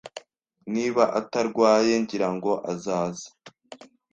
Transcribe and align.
Niba 0.73 1.03
atarwaye, 1.19 1.93
ngira 2.03 2.27
ngo 2.35 2.51
azaza. 2.71 3.27